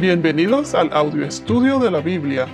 Bienvenidos 0.00 0.74
al 0.74 0.90
audio 0.94 1.26
estudio 1.26 1.78
de 1.78 1.90
la 1.90 2.00
Biblia. 2.00 2.46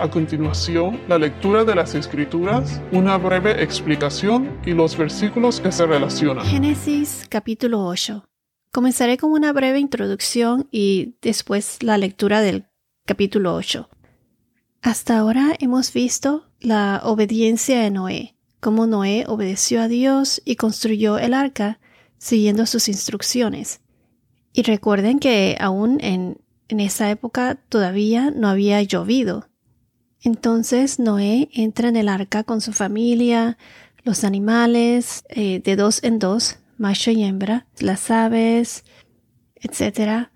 A 0.00 0.08
continuación, 0.08 0.98
la 1.08 1.18
lectura 1.18 1.62
de 1.62 1.74
las 1.74 1.94
Escrituras, 1.94 2.80
una 2.90 3.18
breve 3.18 3.62
explicación 3.62 4.58
y 4.64 4.70
los 4.70 4.96
versículos 4.96 5.60
que 5.60 5.70
se 5.72 5.84
relacionan. 5.84 6.46
Génesis 6.46 7.26
capítulo 7.28 7.84
8. 7.84 8.24
Comenzaré 8.72 9.18
con 9.18 9.32
una 9.32 9.52
breve 9.52 9.78
introducción 9.78 10.68
y 10.70 11.16
después 11.20 11.82
la 11.82 11.98
lectura 11.98 12.40
del 12.40 12.64
capítulo 13.04 13.54
8. 13.54 13.90
Hasta 14.80 15.18
ahora 15.18 15.54
hemos 15.60 15.92
visto 15.92 16.46
la 16.60 17.02
obediencia 17.04 17.78
de 17.78 17.90
Noé, 17.90 18.36
cómo 18.58 18.86
Noé 18.86 19.26
obedeció 19.28 19.82
a 19.82 19.88
Dios 19.88 20.40
y 20.46 20.56
construyó 20.56 21.18
el 21.18 21.34
arca 21.34 21.78
siguiendo 22.16 22.64
sus 22.64 22.88
instrucciones. 22.88 23.82
Y 24.54 24.62
recuerden 24.62 25.18
que 25.18 25.58
aún 25.60 25.98
en 26.00 26.38
en 26.68 26.80
esa 26.80 27.10
época 27.10 27.58
todavía 27.68 28.30
no 28.30 28.48
había 28.48 28.82
llovido. 28.82 29.48
Entonces 30.22 30.98
Noé 30.98 31.48
entra 31.52 31.88
en 31.88 31.96
el 31.96 32.08
arca 32.08 32.42
con 32.42 32.60
su 32.60 32.72
familia, 32.72 33.58
los 34.02 34.24
animales 34.24 35.24
eh, 35.28 35.60
de 35.64 35.76
dos 35.76 36.02
en 36.02 36.18
dos, 36.18 36.58
macho 36.78 37.10
y 37.10 37.24
hembra, 37.24 37.66
las 37.78 38.10
aves, 38.10 38.84
etc. 39.56 40.28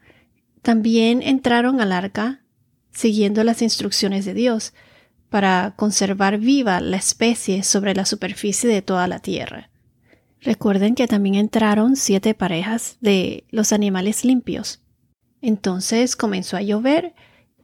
También 0.62 1.22
entraron 1.22 1.80
al 1.80 1.92
arca 1.92 2.40
siguiendo 2.92 3.44
las 3.44 3.62
instrucciones 3.62 4.24
de 4.24 4.34
Dios 4.34 4.74
para 5.28 5.74
conservar 5.76 6.38
viva 6.38 6.80
la 6.80 6.96
especie 6.96 7.62
sobre 7.62 7.94
la 7.94 8.04
superficie 8.04 8.68
de 8.68 8.82
toda 8.82 9.06
la 9.06 9.20
tierra. 9.20 9.70
Recuerden 10.40 10.94
que 10.94 11.06
también 11.06 11.34
entraron 11.34 11.96
siete 11.96 12.34
parejas 12.34 12.96
de 13.00 13.44
los 13.50 13.72
animales 13.72 14.24
limpios. 14.24 14.79
Entonces 15.42 16.16
comenzó 16.16 16.56
a 16.56 16.62
llover 16.62 17.14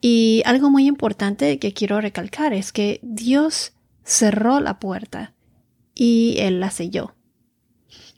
y 0.00 0.42
algo 0.44 0.70
muy 0.70 0.86
importante 0.86 1.58
que 1.58 1.72
quiero 1.72 2.00
recalcar 2.00 2.52
es 2.52 2.72
que 2.72 3.00
Dios 3.02 3.72
cerró 4.04 4.60
la 4.60 4.78
puerta 4.78 5.34
y 5.94 6.36
Él 6.38 6.60
la 6.60 6.70
selló. 6.70 7.14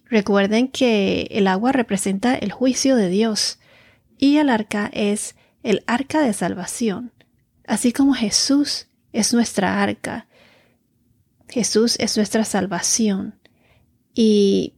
Recuerden 0.05 0.69
que 0.69 1.29
el 1.31 1.47
agua 1.47 1.73
representa 1.73 2.35
el 2.35 2.53
juicio 2.53 2.97
de 2.97 3.09
Dios 3.09 3.59
y 4.17 4.39
el 4.39 4.49
arca 4.49 4.91
es 4.93 5.37
el 5.63 5.83
arca 5.87 6.21
de 6.21 6.33
salvación, 6.33 7.13
así 7.67 7.93
como 7.93 8.15
Jesús 8.15 8.87
es 9.13 9.35
nuestra 9.35 9.83
arca. 9.83 10.27
Jesús 11.49 11.97
es 11.99 12.17
nuestra 12.17 12.45
salvación 12.45 13.39
y 14.15 14.75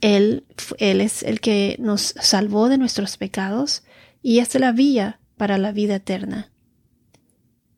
Él, 0.00 0.44
Él 0.78 1.00
es 1.00 1.22
el 1.22 1.40
que 1.40 1.76
nos 1.78 2.14
salvó 2.20 2.68
de 2.68 2.78
nuestros 2.78 3.16
pecados 3.16 3.82
y 4.22 4.38
es 4.38 4.54
la 4.54 4.72
vía 4.72 5.20
para 5.36 5.58
la 5.58 5.72
vida 5.72 5.96
eterna. 5.96 6.50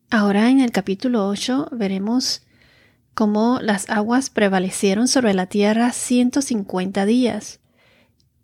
Ahora 0.09 0.49
en 0.49 0.59
el 0.59 0.71
capítulo 0.71 1.27
8 1.27 1.69
veremos 1.71 2.43
cómo 3.13 3.59
las 3.61 3.89
aguas 3.89 4.29
prevalecieron 4.29 5.07
sobre 5.07 5.33
la 5.33 5.47
tierra 5.47 5.91
150 5.91 7.05
días. 7.05 7.59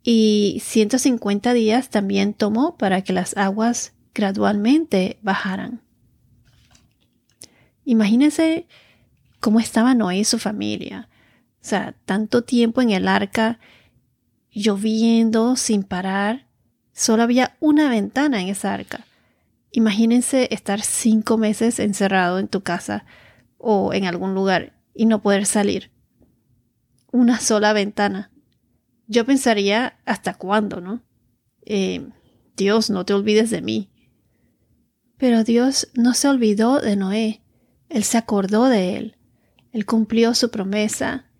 Y 0.01 0.61
150 0.63 1.53
días 1.53 1.89
también 1.89 2.33
tomó 2.33 2.77
para 2.77 3.03
que 3.03 3.13
las 3.13 3.35
aguas 3.37 3.93
gradualmente 4.15 5.19
bajaran. 5.21 5.81
Imagínense 7.85 8.67
cómo 9.39 9.59
estaba 9.59 9.93
Noé 9.93 10.19
y 10.19 10.23
su 10.23 10.39
familia. 10.39 11.09
O 11.61 11.67
sea, 11.67 11.93
tanto 12.05 12.43
tiempo 12.43 12.81
en 12.81 12.91
el 12.91 13.07
arca, 13.07 13.59
lloviendo 14.51 15.55
sin 15.55 15.83
parar, 15.83 16.48
Solo 16.99 17.23
había 17.23 17.55
una 17.61 17.89
ventana 17.89 18.41
en 18.41 18.49
esa 18.49 18.73
arca. 18.73 19.05
Imagínense 19.71 20.49
estar 20.51 20.81
cinco 20.81 21.37
meses 21.37 21.79
encerrado 21.79 22.39
en 22.39 22.49
tu 22.49 22.59
casa 22.59 23.05
o 23.57 23.93
en 23.93 24.03
algún 24.03 24.35
lugar 24.35 24.73
y 24.93 25.05
no 25.05 25.21
poder 25.21 25.45
salir. 25.45 25.91
Una 27.09 27.39
sola 27.39 27.71
ventana. 27.71 28.33
Yo 29.07 29.25
pensaría, 29.25 29.97
¿hasta 30.03 30.33
cuándo, 30.33 30.81
no? 30.81 31.01
Eh, 31.61 32.05
Dios, 32.57 32.89
no 32.89 33.05
te 33.05 33.13
olvides 33.13 33.49
de 33.49 33.61
mí. 33.61 33.89
Pero 35.17 35.45
Dios 35.45 35.87
no 35.93 36.13
se 36.13 36.27
olvidó 36.27 36.81
de 36.81 36.97
Noé. 36.97 37.41
Él 37.87 38.03
se 38.03 38.17
acordó 38.17 38.65
de 38.65 38.97
él. 38.97 39.15
Él 39.71 39.85
cumplió 39.85 40.33
su 40.33 40.51
promesa. 40.51 41.31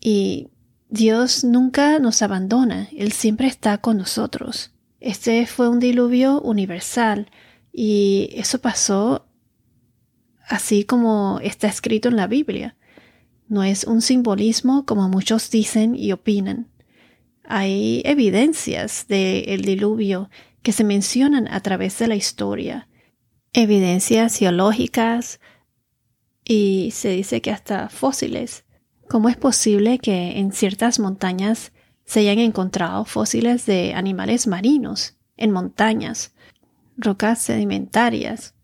Y 0.00 0.50
Dios 0.90 1.44
nunca 1.44 1.98
nos 1.98 2.22
abandona, 2.22 2.88
Él 2.96 3.12
siempre 3.12 3.46
está 3.46 3.78
con 3.78 3.98
nosotros. 3.98 4.72
Este 5.00 5.46
fue 5.46 5.68
un 5.68 5.80
diluvio 5.80 6.40
universal 6.40 7.30
y 7.72 8.30
eso 8.32 8.60
pasó 8.60 9.26
así 10.48 10.84
como 10.84 11.40
está 11.42 11.68
escrito 11.68 12.08
en 12.08 12.16
la 12.16 12.26
Biblia. 12.26 12.76
No 13.48 13.62
es 13.64 13.84
un 13.84 14.00
simbolismo 14.00 14.86
como 14.86 15.08
muchos 15.08 15.50
dicen 15.50 15.94
y 15.94 16.12
opinan. 16.12 16.68
Hay 17.44 18.02
evidencias 18.04 19.06
del 19.08 19.62
diluvio 19.62 20.30
que 20.62 20.72
se 20.72 20.84
mencionan 20.84 21.48
a 21.48 21.60
través 21.60 21.98
de 21.98 22.08
la 22.08 22.16
historia, 22.16 22.88
evidencias 23.52 24.36
geológicas 24.36 25.38
y 26.44 26.90
se 26.92 27.10
dice 27.10 27.40
que 27.42 27.50
hasta 27.50 27.88
fósiles. 27.90 28.64
¿Cómo 29.08 29.30
es 29.30 29.36
posible 29.38 29.98
que 29.98 30.38
en 30.38 30.52
ciertas 30.52 30.98
montañas 30.98 31.72
se 32.04 32.20
hayan 32.20 32.38
encontrado 32.38 33.06
fósiles 33.06 33.64
de 33.64 33.94
animales 33.94 34.46
marinos 34.46 35.16
en 35.38 35.50
montañas, 35.50 36.34
rocas 36.98 37.40
sedimentarias? 37.40 38.54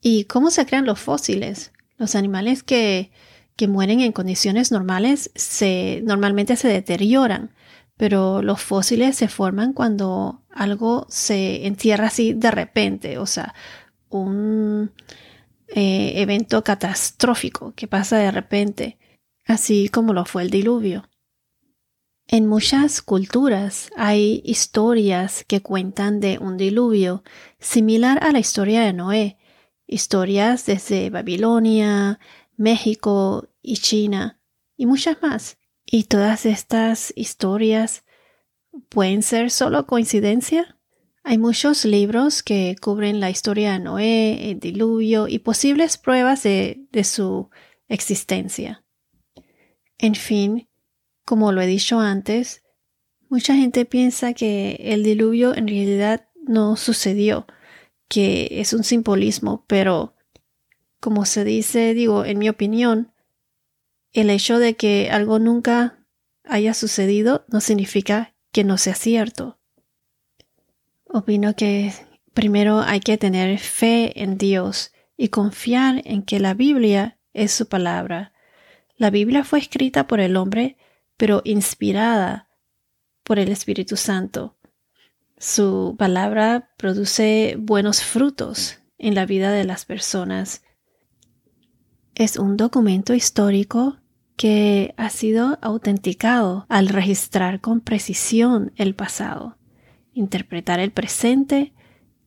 ¿Y 0.00 0.24
cómo 0.24 0.50
se 0.50 0.64
crean 0.64 0.86
los 0.86 1.00
fósiles? 1.00 1.72
Los 1.98 2.14
animales 2.14 2.62
que, 2.62 3.10
que 3.56 3.66
mueren 3.66 4.00
en 4.00 4.12
condiciones 4.12 4.70
normales 4.70 5.32
se, 5.34 6.02
normalmente 6.04 6.54
se 6.54 6.68
deterioran, 6.68 7.50
pero 7.96 8.42
los 8.42 8.62
fósiles 8.62 9.16
se 9.16 9.26
forman 9.26 9.72
cuando 9.72 10.42
algo 10.50 11.06
se 11.08 11.66
entierra 11.66 12.06
así 12.06 12.32
de 12.32 12.52
repente, 12.52 13.18
o 13.18 13.26
sea, 13.26 13.54
un 14.08 14.92
eh, 15.74 16.12
evento 16.16 16.62
catastrófico 16.64 17.72
que 17.74 17.86
pasa 17.86 18.18
de 18.18 18.30
repente 18.30 18.98
así 19.50 19.88
como 19.88 20.12
lo 20.12 20.24
fue 20.24 20.42
el 20.42 20.50
diluvio. 20.50 21.08
En 22.26 22.46
muchas 22.46 23.02
culturas 23.02 23.90
hay 23.96 24.40
historias 24.44 25.44
que 25.48 25.62
cuentan 25.62 26.20
de 26.20 26.38
un 26.38 26.56
diluvio 26.56 27.24
similar 27.58 28.24
a 28.24 28.30
la 28.30 28.38
historia 28.38 28.82
de 28.82 28.92
Noé, 28.92 29.38
historias 29.88 30.66
desde 30.66 31.10
Babilonia, 31.10 32.20
México 32.56 33.48
y 33.60 33.78
China, 33.78 34.40
y 34.76 34.86
muchas 34.86 35.20
más. 35.20 35.58
Y 35.84 36.04
todas 36.04 36.46
estas 36.46 37.12
historias 37.16 38.04
pueden 38.88 39.24
ser 39.24 39.50
solo 39.50 39.86
coincidencia. 39.86 40.78
Hay 41.22 41.38
muchos 41.38 41.84
libros 41.84 42.42
que 42.42 42.76
cubren 42.80 43.20
la 43.20 43.30
historia 43.30 43.72
de 43.72 43.80
Noé, 43.80 44.50
el 44.50 44.60
diluvio 44.60 45.28
y 45.28 45.38
posibles 45.38 45.98
pruebas 45.98 46.42
de, 46.42 46.86
de 46.90 47.04
su 47.04 47.50
existencia. 47.88 48.84
En 49.98 50.14
fin, 50.14 50.68
como 51.24 51.52
lo 51.52 51.60
he 51.60 51.66
dicho 51.66 52.00
antes, 52.00 52.62
mucha 53.28 53.54
gente 53.54 53.84
piensa 53.84 54.32
que 54.32 54.76
el 54.80 55.04
diluvio 55.04 55.54
en 55.54 55.68
realidad 55.68 56.28
no 56.42 56.76
sucedió, 56.76 57.46
que 58.08 58.48
es 58.60 58.72
un 58.72 58.82
simbolismo, 58.82 59.64
pero 59.68 60.16
como 61.00 61.24
se 61.26 61.44
dice, 61.44 61.94
digo, 61.94 62.24
en 62.24 62.38
mi 62.38 62.48
opinión, 62.48 63.12
el 64.12 64.30
hecho 64.30 64.58
de 64.58 64.74
que 64.74 65.10
algo 65.10 65.38
nunca 65.38 66.04
haya 66.44 66.74
sucedido 66.74 67.44
no 67.48 67.60
significa 67.60 68.34
que 68.52 68.64
no 68.64 68.78
sea 68.78 68.94
cierto. 68.94 69.59
Opino 71.12 71.54
que 71.54 71.92
primero 72.32 72.80
hay 72.80 73.00
que 73.00 73.18
tener 73.18 73.58
fe 73.58 74.22
en 74.22 74.38
Dios 74.38 74.92
y 75.16 75.28
confiar 75.28 76.02
en 76.04 76.22
que 76.22 76.40
la 76.40 76.54
Biblia 76.54 77.18
es 77.32 77.52
su 77.52 77.68
palabra 77.68 78.32
la 79.00 79.08
Biblia 79.08 79.44
fue 79.44 79.60
escrita 79.60 80.06
por 80.06 80.20
el 80.20 80.36
hombre, 80.36 80.76
pero 81.16 81.40
inspirada 81.44 82.50
por 83.22 83.38
el 83.38 83.48
Espíritu 83.50 83.96
Santo. 83.96 84.58
Su 85.38 85.96
palabra 85.98 86.74
produce 86.76 87.56
buenos 87.58 88.02
frutos 88.02 88.78
en 88.98 89.14
la 89.14 89.24
vida 89.24 89.52
de 89.52 89.64
las 89.64 89.86
personas. 89.86 90.62
Es 92.14 92.36
un 92.36 92.58
documento 92.58 93.14
histórico 93.14 93.96
que 94.36 94.92
ha 94.98 95.08
sido 95.08 95.58
autenticado 95.62 96.66
al 96.68 96.90
registrar 96.90 97.62
con 97.62 97.80
precisión 97.80 98.74
el 98.76 98.94
pasado, 98.94 99.56
interpretar 100.14 100.80
el 100.80 100.90
presente 100.90 101.72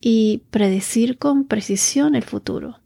y 0.00 0.42
predecir 0.50 1.18
con 1.18 1.44
precisión 1.44 2.14
el 2.14 2.22
futuro. 2.22 2.80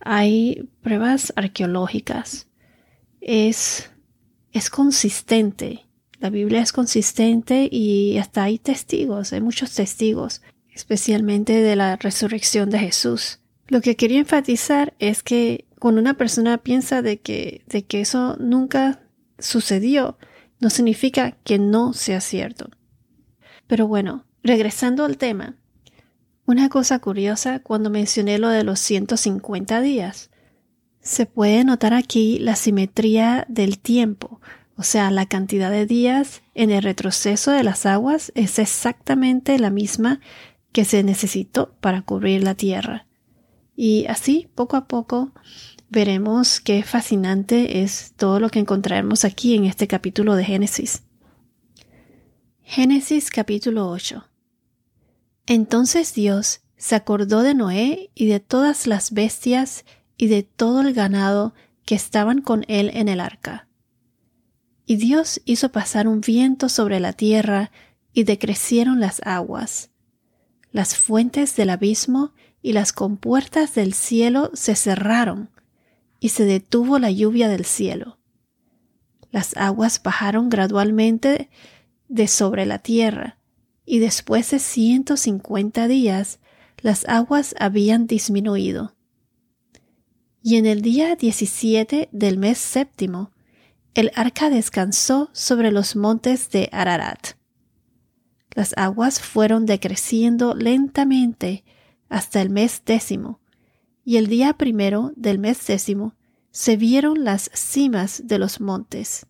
Hay 0.00 0.68
pruebas 0.82 1.32
arqueológicas, 1.36 2.48
es, 3.20 3.90
es 4.52 4.70
consistente. 4.70 5.84
La 6.18 6.30
Biblia 6.30 6.62
es 6.62 6.72
consistente 6.72 7.68
y 7.70 8.16
hasta 8.18 8.44
hay 8.44 8.58
testigos, 8.58 9.32
hay 9.32 9.40
muchos 9.40 9.74
testigos. 9.74 10.42
especialmente 10.74 11.62
de 11.62 11.74
la 11.74 11.96
resurrección 11.96 12.68
de 12.68 12.78
Jesús. 12.78 13.40
Lo 13.68 13.80
que 13.80 13.96
quería 13.96 14.18
enfatizar 14.18 14.92
es 14.98 15.22
que 15.22 15.64
cuando 15.78 16.02
una 16.02 16.18
persona 16.18 16.58
piensa 16.58 17.00
de 17.00 17.18
que, 17.18 17.62
de 17.66 17.86
que 17.86 18.02
eso 18.02 18.36
nunca 18.38 19.00
sucedió, 19.38 20.18
no 20.60 20.68
significa 20.68 21.32
que 21.44 21.58
no 21.58 21.94
sea 21.94 22.20
cierto. 22.20 22.68
Pero 23.66 23.86
bueno, 23.86 24.24
regresando 24.42 25.04
al 25.04 25.16
tema, 25.16 25.56
una 26.46 26.68
cosa 26.68 26.98
curiosa 26.98 27.58
cuando 27.60 27.90
mencioné 27.90 28.38
lo 28.38 28.48
de 28.48 28.64
los 28.64 28.78
150 28.80 29.80
días, 29.80 30.30
se 31.00 31.26
puede 31.26 31.64
notar 31.64 31.94
aquí 31.94 32.38
la 32.38 32.56
simetría 32.56 33.44
del 33.48 33.78
tiempo, 33.78 34.40
o 34.76 34.82
sea, 34.82 35.10
la 35.10 35.26
cantidad 35.26 35.70
de 35.70 35.86
días 35.86 36.42
en 36.54 36.70
el 36.70 36.82
retroceso 36.82 37.50
de 37.50 37.62
las 37.62 37.86
aguas 37.86 38.30
es 38.34 38.58
exactamente 38.58 39.58
la 39.58 39.70
misma 39.70 40.20
que 40.72 40.84
se 40.84 41.02
necesitó 41.02 41.74
para 41.80 42.02
cubrir 42.02 42.44
la 42.44 42.54
tierra. 42.54 43.06
Y 43.74 44.04
así, 44.06 44.48
poco 44.54 44.76
a 44.76 44.86
poco, 44.86 45.32
veremos 45.88 46.60
qué 46.60 46.82
fascinante 46.82 47.82
es 47.82 48.12
todo 48.16 48.38
lo 48.38 48.50
que 48.50 48.58
encontraremos 48.58 49.24
aquí 49.24 49.54
en 49.54 49.64
este 49.64 49.86
capítulo 49.86 50.34
de 50.34 50.44
Génesis. 50.44 51.05
Génesis 52.76 53.30
capítulo 53.30 53.88
8 53.88 54.28
Entonces 55.46 56.12
Dios 56.12 56.60
se 56.76 56.94
acordó 56.94 57.42
de 57.42 57.54
Noé 57.54 58.10
y 58.14 58.26
de 58.26 58.38
todas 58.38 58.86
las 58.86 59.12
bestias 59.12 59.86
y 60.18 60.26
de 60.26 60.42
todo 60.42 60.82
el 60.82 60.92
ganado 60.92 61.54
que 61.86 61.94
estaban 61.94 62.42
con 62.42 62.66
él 62.68 62.90
en 62.92 63.08
el 63.08 63.20
arca. 63.20 63.66
Y 64.84 64.96
Dios 64.96 65.40
hizo 65.46 65.72
pasar 65.72 66.06
un 66.06 66.20
viento 66.20 66.68
sobre 66.68 67.00
la 67.00 67.14
tierra 67.14 67.70
y 68.12 68.24
decrecieron 68.24 69.00
las 69.00 69.22
aguas. 69.24 69.88
Las 70.70 70.98
fuentes 70.98 71.56
del 71.56 71.70
abismo 71.70 72.34
y 72.60 72.74
las 72.74 72.92
compuertas 72.92 73.74
del 73.74 73.94
cielo 73.94 74.50
se 74.52 74.76
cerraron 74.76 75.48
y 76.20 76.28
se 76.28 76.44
detuvo 76.44 76.98
la 76.98 77.10
lluvia 77.10 77.48
del 77.48 77.64
cielo. 77.64 78.18
Las 79.30 79.56
aguas 79.56 80.02
bajaron 80.02 80.50
gradualmente 80.50 81.48
de 82.08 82.28
sobre 82.28 82.66
la 82.66 82.78
tierra, 82.78 83.38
y 83.84 83.98
después 83.98 84.50
de 84.50 84.58
ciento 84.58 85.16
cincuenta 85.16 85.88
días 85.88 86.40
las 86.78 87.06
aguas 87.08 87.54
habían 87.58 88.06
disminuido. 88.06 88.94
Y 90.42 90.56
en 90.56 90.66
el 90.66 90.82
día 90.82 91.16
diecisiete 91.16 92.08
del 92.12 92.38
mes 92.38 92.58
séptimo, 92.58 93.32
el 93.94 94.12
arca 94.14 94.50
descansó 94.50 95.30
sobre 95.32 95.72
los 95.72 95.96
montes 95.96 96.50
de 96.50 96.68
Ararat. 96.70 97.36
Las 98.54 98.72
aguas 98.76 99.20
fueron 99.20 99.66
decreciendo 99.66 100.54
lentamente 100.54 101.64
hasta 102.08 102.40
el 102.42 102.50
mes 102.50 102.82
décimo, 102.84 103.40
y 104.04 104.18
el 104.18 104.28
día 104.28 104.52
primero 104.54 105.12
del 105.16 105.38
mes 105.38 105.66
décimo 105.66 106.14
se 106.50 106.76
vieron 106.76 107.24
las 107.24 107.50
cimas 107.54 108.22
de 108.26 108.38
los 108.38 108.60
montes. 108.60 109.26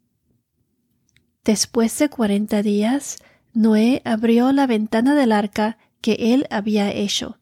Después 1.46 1.96
de 2.00 2.10
cuarenta 2.10 2.60
días, 2.60 3.18
Noé 3.54 4.02
abrió 4.04 4.50
la 4.50 4.66
ventana 4.66 5.14
del 5.14 5.30
arca 5.30 5.78
que 6.00 6.34
él 6.34 6.48
había 6.50 6.90
hecho, 6.90 7.38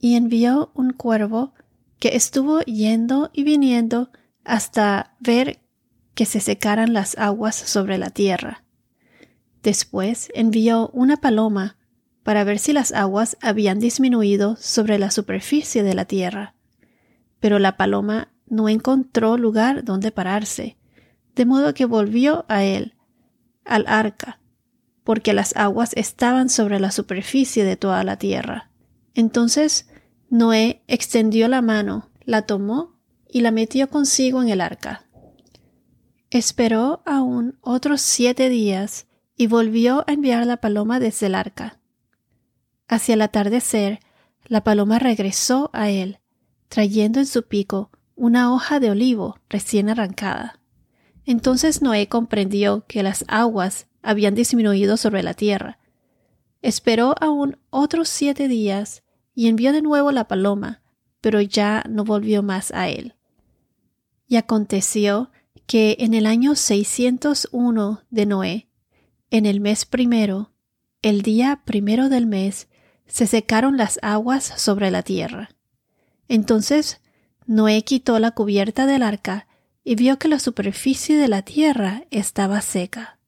y 0.00 0.16
envió 0.16 0.72
un 0.74 0.92
cuervo 0.92 1.54
que 2.00 2.16
estuvo 2.16 2.60
yendo 2.62 3.30
y 3.32 3.44
viniendo 3.44 4.10
hasta 4.44 5.14
ver 5.20 5.60
que 6.14 6.26
se 6.26 6.40
secaran 6.40 6.92
las 6.92 7.16
aguas 7.18 7.54
sobre 7.54 7.98
la 7.98 8.10
tierra. 8.10 8.64
Después 9.62 10.28
envió 10.34 10.90
una 10.92 11.18
paloma 11.18 11.76
para 12.24 12.42
ver 12.42 12.58
si 12.58 12.72
las 12.72 12.90
aguas 12.90 13.36
habían 13.40 13.78
disminuido 13.78 14.56
sobre 14.56 14.98
la 14.98 15.12
superficie 15.12 15.84
de 15.84 15.94
la 15.94 16.04
tierra. 16.04 16.56
Pero 17.38 17.60
la 17.60 17.76
paloma 17.76 18.32
no 18.48 18.68
encontró 18.68 19.36
lugar 19.36 19.84
donde 19.84 20.10
pararse, 20.10 20.77
de 21.38 21.46
modo 21.46 21.72
que 21.72 21.84
volvió 21.84 22.44
a 22.48 22.64
él, 22.64 22.94
al 23.64 23.84
arca, 23.86 24.40
porque 25.04 25.32
las 25.32 25.56
aguas 25.56 25.92
estaban 25.94 26.48
sobre 26.48 26.80
la 26.80 26.90
superficie 26.90 27.64
de 27.64 27.76
toda 27.76 28.02
la 28.02 28.16
tierra. 28.16 28.72
Entonces 29.14 29.88
Noé 30.30 30.82
extendió 30.88 31.46
la 31.46 31.62
mano, 31.62 32.10
la 32.24 32.42
tomó 32.42 32.98
y 33.30 33.42
la 33.42 33.52
metió 33.52 33.88
consigo 33.88 34.42
en 34.42 34.48
el 34.48 34.60
arca. 34.60 35.06
Esperó 36.30 37.02
aún 37.06 37.56
otros 37.60 38.00
siete 38.00 38.48
días 38.48 39.06
y 39.36 39.46
volvió 39.46 40.04
a 40.08 40.12
enviar 40.12 40.44
la 40.44 40.56
paloma 40.56 40.98
desde 40.98 41.26
el 41.26 41.36
arca. 41.36 41.78
Hacia 42.88 43.14
el 43.14 43.22
atardecer, 43.22 44.00
la 44.44 44.64
paloma 44.64 44.98
regresó 44.98 45.70
a 45.72 45.88
él, 45.88 46.18
trayendo 46.68 47.20
en 47.20 47.26
su 47.26 47.44
pico 47.44 47.92
una 48.16 48.52
hoja 48.52 48.80
de 48.80 48.90
olivo 48.90 49.38
recién 49.48 49.88
arrancada. 49.88 50.57
Entonces 51.28 51.82
Noé 51.82 52.08
comprendió 52.08 52.86
que 52.88 53.02
las 53.02 53.26
aguas 53.28 53.86
habían 54.00 54.34
disminuido 54.34 54.96
sobre 54.96 55.22
la 55.22 55.34
tierra. 55.34 55.78
Esperó 56.62 57.14
aún 57.20 57.58
otros 57.68 58.08
siete 58.08 58.48
días 58.48 59.02
y 59.34 59.48
envió 59.48 59.74
de 59.74 59.82
nuevo 59.82 60.10
la 60.10 60.26
paloma, 60.26 60.80
pero 61.20 61.42
ya 61.42 61.84
no 61.86 62.04
volvió 62.04 62.42
más 62.42 62.70
a 62.70 62.88
él. 62.88 63.14
Y 64.26 64.36
aconteció 64.36 65.30
que 65.66 65.98
en 66.00 66.14
el 66.14 66.24
año 66.24 66.54
601 66.54 68.04
de 68.08 68.24
Noé, 68.24 68.68
en 69.30 69.44
el 69.44 69.60
mes 69.60 69.84
primero, 69.84 70.52
el 71.02 71.20
día 71.20 71.60
primero 71.66 72.08
del 72.08 72.24
mes, 72.24 72.68
se 73.06 73.26
secaron 73.26 73.76
las 73.76 73.98
aguas 74.00 74.44
sobre 74.56 74.90
la 74.90 75.02
tierra. 75.02 75.50
Entonces 76.26 77.02
Noé 77.44 77.82
quitó 77.84 78.18
la 78.18 78.30
cubierta 78.30 78.86
del 78.86 79.02
arca 79.02 79.47
y 79.88 79.94
vio 79.94 80.18
que 80.18 80.28
la 80.28 80.38
superficie 80.38 81.16
de 81.16 81.28
la 81.28 81.40
tierra 81.40 82.04
estaba 82.10 82.60
seca. 82.60 83.18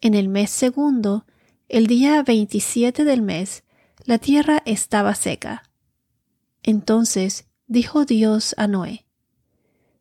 En 0.00 0.14
el 0.14 0.30
mes 0.30 0.48
segundo, 0.48 1.26
el 1.68 1.86
día 1.86 2.22
veintisiete 2.22 3.04
del 3.04 3.20
mes, 3.20 3.62
la 4.06 4.16
tierra 4.16 4.62
estaba 4.64 5.14
seca. 5.14 5.64
Entonces 6.62 7.44
dijo 7.66 8.06
Dios 8.06 8.54
a 8.56 8.68
Noé, 8.68 9.04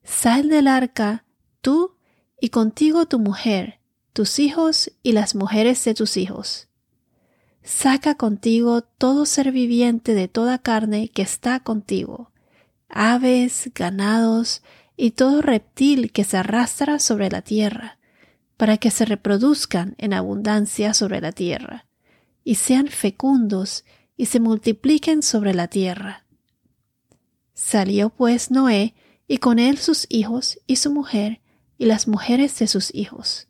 Sal 0.01 0.47
del 0.47 0.69
arca, 0.69 1.25
tú 1.59 1.97
y 2.39 2.51
contigo 2.51 3.05
tu 3.05 3.19
mujer, 3.19 3.81
tus 4.13 4.39
hijos 4.39 4.93
y 5.03 5.11
las 5.11 5.35
mujeres 5.35 5.83
de 5.83 5.93
tus 5.93 6.15
hijos 6.15 6.69
saca 7.63 8.15
contigo 8.15 8.81
todo 8.81 9.25
ser 9.25 9.51
viviente 9.51 10.13
de 10.13 10.29
toda 10.29 10.57
carne 10.57 11.09
que 11.09 11.23
está 11.23 11.59
contigo, 11.59 12.31
aves, 12.87 13.71
ganados 13.75 14.61
y 14.97 15.11
todo 15.11 15.41
reptil 15.41 16.11
que 16.11 16.23
se 16.23 16.37
arrastra 16.37 16.99
sobre 16.99 17.29
la 17.29 17.41
tierra, 17.41 17.99
para 18.57 18.77
que 18.77 18.91
se 18.91 19.05
reproduzcan 19.05 19.95
en 19.97 20.13
abundancia 20.13 20.93
sobre 20.93 21.21
la 21.21 21.31
tierra, 21.31 21.85
y 22.43 22.55
sean 22.55 22.87
fecundos 22.87 23.83
y 24.15 24.27
se 24.27 24.39
multipliquen 24.39 25.23
sobre 25.23 25.53
la 25.53 25.67
tierra. 25.67 26.25
Salió 27.53 28.09
pues 28.09 28.51
Noé 28.51 28.93
y 29.27 29.37
con 29.37 29.59
él 29.59 29.77
sus 29.77 30.05
hijos 30.09 30.59
y 30.67 30.77
su 30.77 30.93
mujer 30.93 31.41
y 31.77 31.85
las 31.85 32.07
mujeres 32.07 32.57
de 32.59 32.67
sus 32.67 32.93
hijos. 32.93 33.47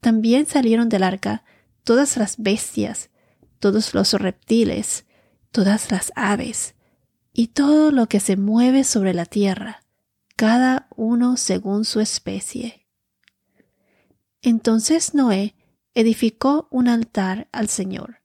También 0.00 0.46
salieron 0.46 0.88
del 0.88 1.02
arca 1.02 1.44
todas 1.84 2.16
las 2.16 2.38
bestias, 2.38 3.10
todos 3.58 3.94
los 3.94 4.12
reptiles, 4.12 5.04
todas 5.50 5.90
las 5.90 6.12
aves, 6.14 6.74
y 7.32 7.48
todo 7.48 7.92
lo 7.92 8.08
que 8.08 8.20
se 8.20 8.36
mueve 8.36 8.84
sobre 8.84 9.14
la 9.14 9.24
tierra, 9.24 9.82
cada 10.38 10.86
uno 10.94 11.36
según 11.36 11.84
su 11.84 11.98
especie. 11.98 12.86
Entonces 14.40 15.12
Noé 15.12 15.56
edificó 15.94 16.68
un 16.70 16.86
altar 16.86 17.48
al 17.50 17.68
Señor, 17.68 18.22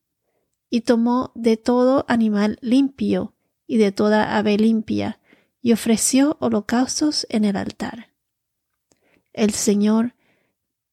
y 0.70 0.82
tomó 0.82 1.32
de 1.34 1.58
todo 1.58 2.06
animal 2.08 2.60
limpio 2.62 3.34
y 3.66 3.78
de 3.78 3.92
toda 3.92 4.38
ave 4.38 4.60
limpia, 4.60 5.22
y 5.60 5.74
ofreció 5.74 6.38
holocaustos 6.40 7.26
en 7.32 7.46
el 7.46 7.56
altar. 7.56 8.14
El 9.34 9.50
Señor 9.50 10.14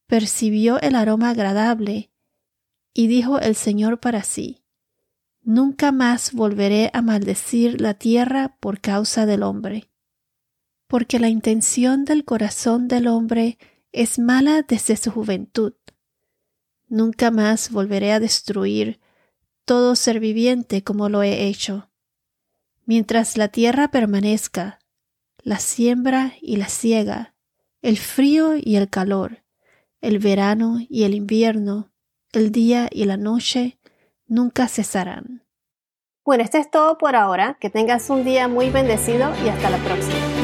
percibió 0.07 0.81
el 0.81 0.95
aroma 0.95 1.29
agradable 1.29 2.09
y 2.95 3.05
dijo 3.05 3.37
el 3.37 3.53
Señor 3.53 3.99
para 3.99 4.23
sí, 4.23 4.63
Nunca 5.43 5.91
más 5.91 6.33
volveré 6.33 6.89
a 6.93 7.03
maldecir 7.03 7.79
la 7.79 7.93
tierra 7.93 8.57
por 8.59 8.81
causa 8.81 9.27
del 9.27 9.43
hombre, 9.43 9.90
porque 10.91 11.19
la 11.19 11.29
intención 11.29 12.03
del 12.03 12.25
corazón 12.25 12.89
del 12.89 13.07
hombre 13.07 13.57
es 13.93 14.19
mala 14.19 14.61
desde 14.61 14.97
su 14.97 15.09
juventud. 15.09 15.71
Nunca 16.89 17.31
más 17.31 17.71
volveré 17.71 18.11
a 18.11 18.19
destruir 18.19 18.99
todo 19.63 19.95
ser 19.95 20.19
viviente 20.19 20.83
como 20.83 21.07
lo 21.07 21.23
he 21.23 21.47
hecho. 21.47 21.89
Mientras 22.83 23.37
la 23.37 23.47
tierra 23.47 23.87
permanezca, 23.87 24.79
la 25.37 25.59
siembra 25.59 26.33
y 26.41 26.57
la 26.57 26.67
siega, 26.67 27.35
el 27.81 27.97
frío 27.97 28.57
y 28.57 28.75
el 28.75 28.89
calor, 28.89 29.45
el 30.01 30.19
verano 30.19 30.79
y 30.89 31.03
el 31.03 31.13
invierno, 31.13 31.89
el 32.33 32.51
día 32.51 32.89
y 32.91 33.05
la 33.05 33.15
noche, 33.15 33.79
nunca 34.27 34.67
cesarán. 34.67 35.45
Bueno, 36.25 36.43
esto 36.43 36.57
es 36.57 36.69
todo 36.69 36.97
por 36.97 37.15
ahora. 37.15 37.57
Que 37.61 37.69
tengas 37.69 38.09
un 38.09 38.25
día 38.25 38.49
muy 38.49 38.69
bendecido 38.69 39.31
y 39.45 39.47
hasta 39.47 39.69
la 39.69 39.77
próxima. 39.77 40.40